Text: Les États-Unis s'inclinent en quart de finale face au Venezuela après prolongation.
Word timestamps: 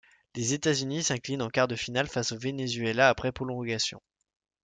Les 0.33 0.55
États-Unis 0.55 1.03
s'inclinent 1.03 1.43
en 1.43 1.51
quart 1.51 1.67
de 1.67 1.75
finale 1.75 2.07
face 2.07 2.31
au 2.31 2.39
Venezuela 2.39 3.07
après 3.07 3.31
prolongation. 3.31 4.01